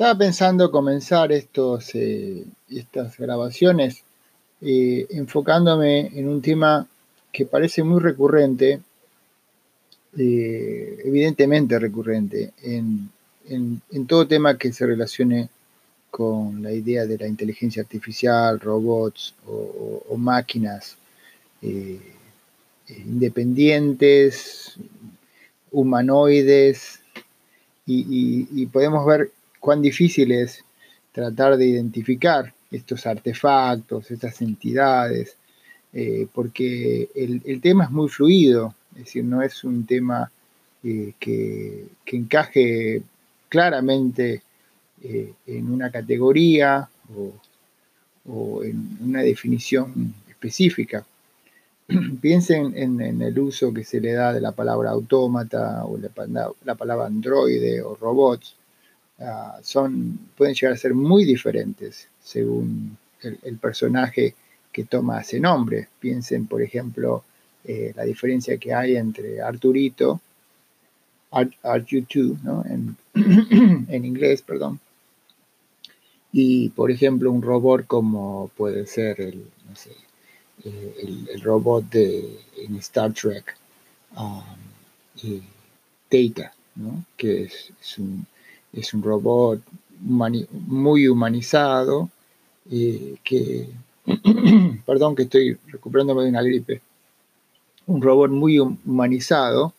[0.00, 4.02] Estaba pensando comenzar estos, eh, estas grabaciones
[4.62, 6.88] eh, enfocándome en un tema
[7.30, 8.80] que parece muy recurrente,
[10.16, 13.10] eh, evidentemente recurrente, en,
[14.06, 15.50] todo tema que se relacione
[16.10, 20.96] con la idea de la inteligencia artificial, robots o, máquinas
[22.88, 24.76] independientes,
[25.70, 27.00] humanoides,
[27.84, 30.64] y podemos ver cuán difícil es
[31.12, 35.36] tratar de identificar estos artefactos, estas entidades,
[35.92, 40.30] eh, porque el, tema es muy fluido, es decir, no es un tema
[40.82, 43.02] eh, que, encaje
[43.48, 44.42] claramente
[45.02, 51.04] eh, en una categoría o, en una definición específica.
[52.20, 56.74] Piensen en, el uso que se le da de la palabra autómata o la, la
[56.76, 58.54] palabra androide o robots
[59.20, 64.34] Ah, son, pueden llegar a ser muy diferentes según el, personaje
[64.72, 65.88] que toma ese nombre.
[65.98, 67.22] Piensen, por ejemplo,
[67.64, 70.20] eh, la diferencia que hay entre Arturito,
[71.30, 72.64] R2, ¿no?
[72.64, 72.96] en,
[73.88, 74.80] en, inglés, perdón,
[76.32, 79.44] y por ejemplo un robot como puede ser el,
[80.64, 83.56] eh, el, robot de en Star Trek,
[84.16, 84.42] um,
[86.76, 87.04] ¿no?
[87.16, 88.26] que es un
[88.72, 89.60] es un robot
[90.00, 92.08] muy humanizado,
[92.70, 93.68] eh, que,
[94.86, 96.80] perdón que estoy recuperándome de una gripe,
[97.86, 99.74] un robot muy humanizado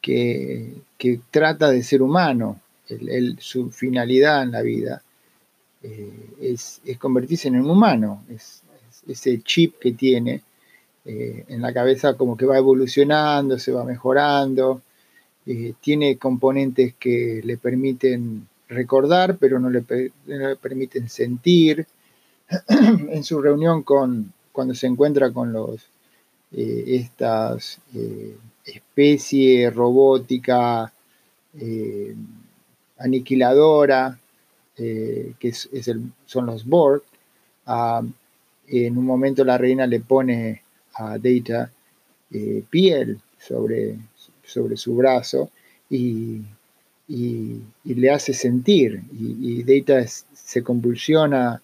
[0.00, 0.74] que,
[1.30, 2.60] trata de ser humano.
[3.38, 5.02] su finalidad en la vida
[5.82, 8.62] eh, es, convertirse en un humano, es,
[9.08, 10.42] ese chip que tiene
[11.04, 14.82] eh, en la cabeza como que va evolucionando, se va mejorando,
[15.44, 19.82] eh, tiene componentes que le permiten recordar, pero no le,
[20.60, 21.86] permiten sentir.
[22.68, 25.88] en su reunión con, cuando se encuentra con los,
[26.52, 30.92] eh, estas eh, especie robótica
[32.98, 34.18] aniquiladora,
[34.76, 37.02] que son los Borg,
[37.66, 40.62] en un momento la reina le pone
[40.94, 41.70] a Data
[42.70, 43.98] piel sobre,
[44.52, 45.50] sobre su brazo
[45.90, 46.42] y,
[47.08, 49.02] le hace sentir.
[49.12, 51.60] Y, Data se convulsiona,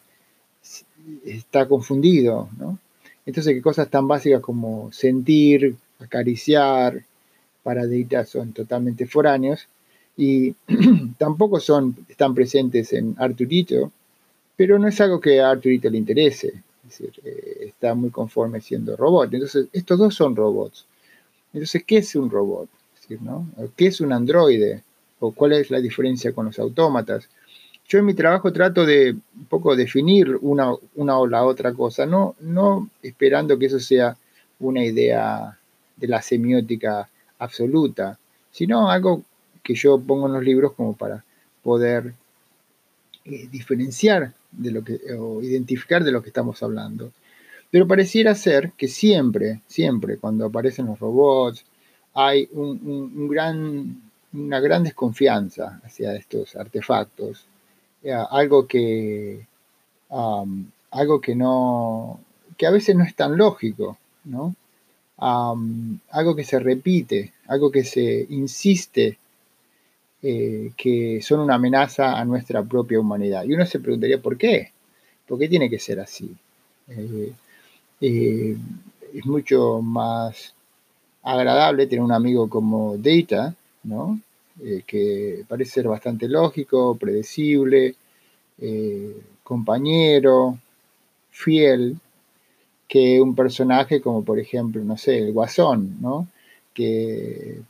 [1.24, 2.48] está confundido.
[2.58, 2.78] ¿no?
[3.26, 7.04] Entonces, que cosas tan básicas como sentir, acariciar,
[7.62, 9.68] para Data son totalmente foráneos
[10.16, 10.54] y
[11.18, 13.92] tampoco son, están presentes en Arturito,
[14.56, 16.62] pero no es algo que a Arturito le interese.
[16.88, 19.32] Es decir, eh, está muy conforme siendo robot.
[19.34, 20.86] Entonces, estos dos son robots.
[21.52, 22.68] Entonces, ¿qué es un robot?
[23.76, 24.82] ¿Qué es un androide?
[25.20, 27.28] ¿O cuál es la diferencia con los autómatas?
[27.88, 32.04] Yo en mi trabajo trato de un poco definir una, una o la otra cosa,
[32.04, 34.16] no, no esperando que eso sea
[34.60, 35.58] una idea
[35.96, 37.08] de la semiótica
[37.38, 38.18] absoluta,
[38.50, 39.22] sino algo
[39.62, 41.24] que yo pongo en los libros como para
[41.62, 42.12] poder
[43.24, 47.12] eh, diferenciar de lo que, o identificar de lo que estamos hablando.
[47.70, 51.64] Pero pareciera ser que siempre, siempre, cuando aparecen los robots,
[52.20, 54.02] hay un, gran,
[54.32, 57.46] una gran desconfianza hacia estos artefactos,
[58.02, 59.46] eh, algo que,
[60.10, 62.18] algo que no,
[62.56, 64.56] que a veces no es tan lógico, ¿no?
[65.18, 69.16] algo que se repite, algo que se insiste
[70.20, 73.44] eh, que son una amenaza a nuestra propia humanidad.
[73.44, 74.72] Y uno se preguntaría, ¿por qué?
[75.26, 76.34] ¿Por qué tiene que ser así?
[78.00, 78.56] Eh,
[79.14, 80.54] es mucho más
[81.28, 84.18] agradable tener un amigo como Data, ¿no?
[84.64, 87.94] Eh, que parece ser bastante lógico, predecible,
[88.58, 90.58] eh, compañero,
[91.30, 91.98] fiel,
[92.88, 96.28] que un personaje como por ejemplo, no sé, el Guasón, ¿no?
[96.74, 97.60] Que,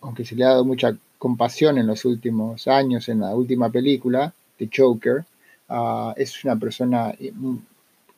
[0.00, 4.32] aunque se le ha dado mucha compasión en los últimos años, en la última película,
[4.58, 5.24] The Joker,
[5.68, 7.32] ah, es una persona, eh,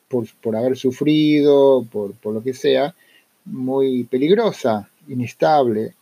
[0.09, 2.95] por, haber sufrido, por, por, lo que sea,
[3.51, 5.95] muy peligrosa, inestable,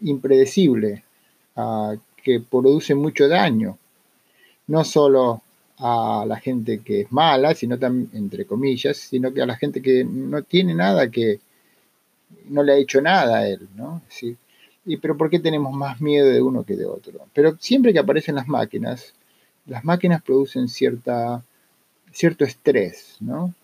[0.00, 1.02] impredecible,
[1.56, 3.78] ah, que produce mucho daño,
[4.66, 5.42] no solo
[5.78, 9.80] a la gente que es mala, sino también, entre comillas, sino que a la gente
[9.80, 11.40] que no tiene nada, que
[12.48, 14.02] no le ha hecho nada a él, ¿no?
[14.08, 14.36] ¿Sí?
[14.84, 17.26] Y, pero ¿por qué tenemos más miedo de uno que de otro?
[17.32, 19.14] Pero siempre que aparecen las máquinas,
[19.66, 21.42] las máquinas producen cierta,
[22.12, 23.54] cierto estrés, ¿no?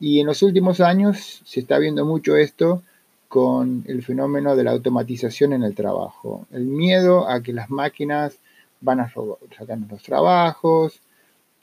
[0.00, 2.82] Y en los últimos años se está viendo mucho esto
[3.28, 6.46] con el fenómeno de la automatización en el trabajo.
[6.50, 8.38] El miedo a que las máquinas
[8.80, 9.12] van a
[9.56, 11.00] sacarnos los trabajos,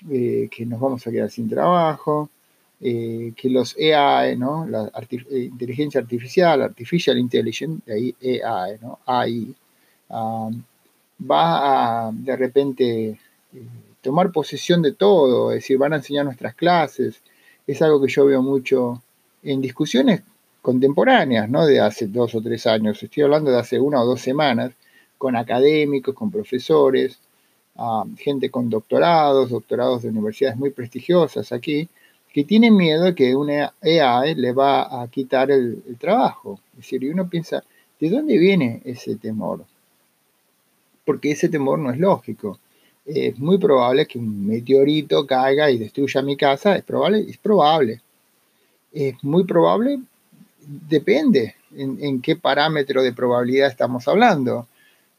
[0.09, 2.29] eh, que nos vamos a quedar sin trabajo,
[2.79, 4.67] eh, que los AI, ¿no?
[4.67, 8.99] la eh, inteligencia artificial, artificial intelligence, ahí AI, ¿no?
[9.07, 9.55] AI,
[10.09, 10.63] um,
[11.19, 13.19] va a de repente
[14.01, 17.21] tomar posesión de todo, es decir, van a enseñar nuestras clases.
[17.67, 19.03] Es algo que yo veo mucho
[19.43, 20.21] en discusiones
[20.61, 24.21] contemporáneas, no de hace dos o tres años, estoy hablando de hace una o dos
[24.21, 24.73] semanas,
[25.17, 27.19] con académicos, con profesores,
[28.17, 31.87] gente con doctorados, doctorados de universidades muy prestigiosas aquí,
[32.33, 36.59] que tienen miedo que una AI le va a quitar el, trabajo.
[36.73, 37.63] Es decir, y uno piensa,
[37.99, 39.65] ¿de dónde viene ese temor?
[41.05, 42.59] Porque ese temor no es lógico.
[43.07, 46.75] Es muy probable que un meteorito caiga y destruya mi casa.
[46.75, 48.01] Es probable, es probable.
[48.91, 49.99] Es muy probable,
[50.67, 54.67] depende en, qué parámetro de probabilidad estamos hablando.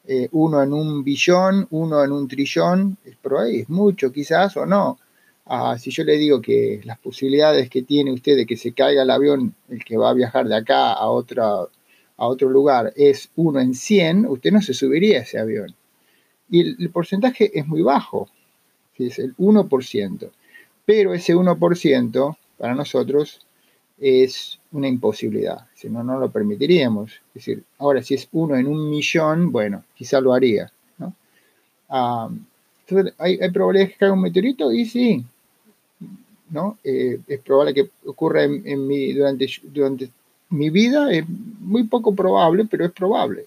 [0.06, 4.67] Eh, uno en un billón, uno en un trillón, pero ahí es mucho quizás o
[4.67, 4.99] no.
[5.46, 9.02] Ah, si yo le digo que las posibilidades que tiene usted de que se caiga
[9.02, 13.31] el avión, el que va a viajar de acá a, otra, a otro lugar, es
[13.37, 15.75] uno en 100, usted no se subiría a ese avión.
[16.50, 18.28] Y el, porcentaje es muy bajo,
[18.96, 20.30] es el 1%.
[20.84, 23.40] Pero ese 1% para nosotros
[23.98, 27.12] es una imposibilidad, si no, no lo permitiríamos.
[27.12, 30.72] Es decir, ahora si es uno en un millón, bueno, quizá lo haría.
[30.98, 31.14] ¿no?
[31.88, 34.72] ¿hay, ¿hay, probabilidades que caiga un meteorito?
[34.72, 35.24] Y sí,
[36.50, 36.78] ¿no?
[36.84, 40.10] Eh, es probable que ocurra en, mi, durante, durante
[40.50, 43.44] mi vida, es muy poco probable, pero es probable.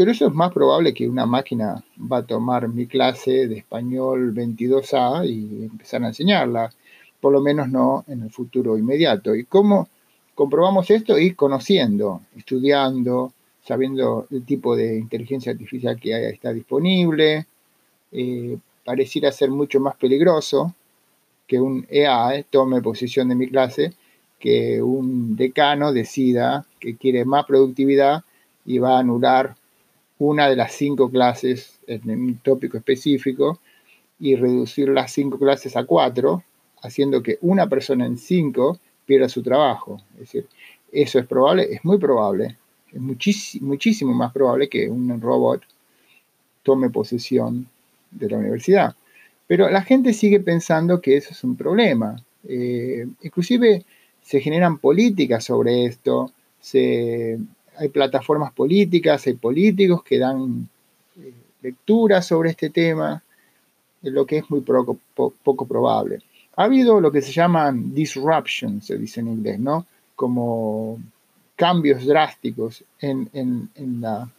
[0.00, 4.32] Pero eso es más probable que una máquina va a tomar mi clase de español
[4.32, 6.72] 22A y empezar a enseñarla
[7.20, 9.34] por lo menos no en el futuro inmediato.
[9.34, 9.90] ¿Y cómo
[10.34, 11.18] comprobamos esto?
[11.18, 17.44] Y conociendo, estudiando, sabiendo el tipo de inteligencia artificial que está disponible.
[18.10, 20.74] Eh, pareciera ser mucho más peligroso
[21.46, 23.92] que un EA eh, tome posición de mi clase,
[24.38, 28.24] que un decano decida que quiere más productividad
[28.64, 29.59] y va a anular
[30.20, 33.58] una de las cinco clases en un tópico específico
[34.18, 36.44] y reducir las cinco clases a cuatro
[36.82, 40.00] haciendo que una persona en cinco pierda su trabajo.
[40.14, 40.46] Es decir,
[40.92, 42.58] eso es probable, es muy probable,
[42.92, 45.62] es muchísimo, más probable que un robot
[46.62, 47.66] tome posesión
[48.10, 48.94] de la universidad.
[49.46, 52.22] Pero la gente sigue pensando que eso es un problema.
[52.46, 53.84] Eh, inclusive
[54.22, 56.30] se generan políticas sobre esto,
[57.76, 60.68] hay plataformas políticas, hay políticos que dan
[61.18, 61.32] eh,
[61.62, 63.22] lecturas sobre este tema,
[64.02, 66.20] lo que es muy poco probable
[66.60, 69.86] ha habido lo que se llaman disruptions, se dice en inglés, ¿no?
[70.14, 70.98] Como
[71.56, 73.70] cambios drásticos en,
[74.00, 74.30] la,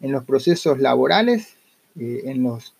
[0.00, 1.56] en los procesos laborales,
[1.98, 2.72] eh, en, los,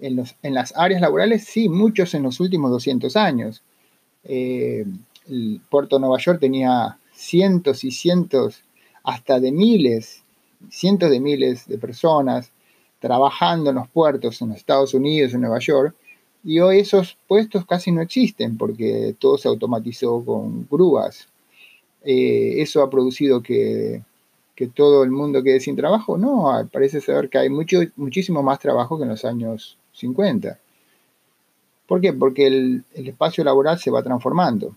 [0.00, 3.62] en, las áreas laborales, sí, muchos en los últimos 200 años.
[4.24, 4.86] Eh,
[5.28, 8.62] el puerto de Nueva York tenía cientos y cientos,
[9.06, 10.24] hasta de miles,
[10.68, 12.50] cientos de miles de personas
[12.98, 15.94] trabajando en los puertos en los Estados Unidos, en Nueva York,
[16.42, 21.28] y hoy esos puestos casi no existen porque todo se automatizó con grúas.
[22.04, 24.02] Eh, ¿Eso ha producido que,
[24.74, 26.18] todo el mundo quede sin trabajo?
[26.18, 30.58] No, parece saber que hay mucho, muchísimo más trabajo que en los años 50.
[31.86, 32.12] ¿Por qué?
[32.12, 34.74] Porque el, espacio laboral se va transformando.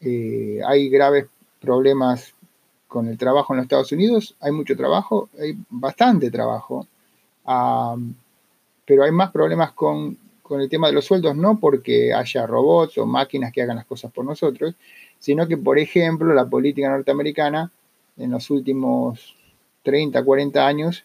[0.00, 1.26] Eh, hay graves
[1.60, 2.34] problemas
[2.92, 6.86] con el trabajo en los Estados Unidos, hay mucho trabajo, hay bastante trabajo,
[8.84, 10.18] pero hay más problemas con
[10.52, 13.86] con el tema de los sueldos, no porque haya robots o máquinas que hagan las
[13.86, 14.74] cosas por nosotros,
[15.18, 17.70] sino que, por ejemplo, la política norteamericana
[18.18, 19.34] en los últimos
[19.82, 21.04] 30, 40 años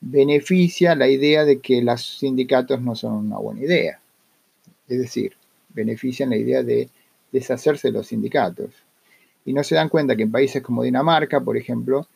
[0.00, 4.00] beneficia la idea de que los sindicatos no son una buena idea.
[4.88, 5.34] Es decir,
[5.68, 6.88] benefician la idea de
[7.30, 8.70] deshacerse de los sindicatos.
[9.48, 12.06] Y no se dan cuenta que en países como Dinamarca, por ejemplo,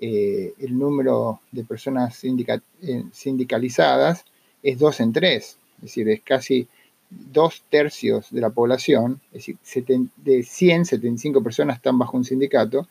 [0.00, 4.24] eh, el número de personas eh, sindicalizadas
[4.62, 6.68] es dos en tres es decir, es casi
[7.10, 9.84] dos tercios de la población, es decir,
[10.16, 12.88] de 100, 75 personas están bajo un sindicato,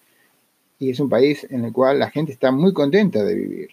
[0.80, 3.70] y es un país en el cual la gente está muy contenta de vivir.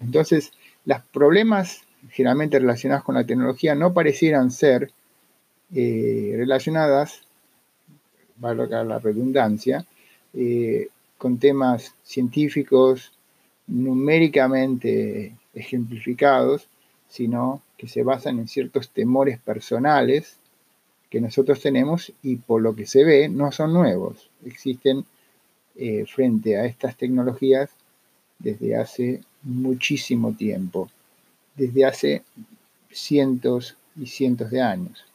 [0.00, 0.52] entonces,
[0.84, 4.92] los problemas generalmente relacionados con la tecnología no parecieran ser
[5.74, 7.22] eh, relacionadas,
[8.38, 9.84] valga la redundancia,
[10.34, 13.12] eh, con temas científicos
[13.66, 16.68] numéricamente ejemplificados,
[17.08, 20.38] sino que se basan en ciertos temores personales
[21.10, 24.30] que nosotros tenemos y por lo que se ve no son nuevos.
[24.44, 25.04] Existen
[25.76, 27.70] eh, frente a estas tecnologías
[28.38, 30.90] desde hace muchísimo tiempo,
[31.56, 32.22] desde hace
[32.90, 35.07] cientos y cientos de años.